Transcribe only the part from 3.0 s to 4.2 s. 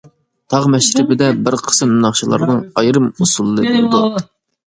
ئۇسسۇلى بولىدۇ.